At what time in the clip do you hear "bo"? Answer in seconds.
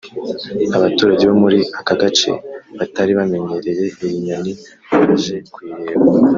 1.29-1.35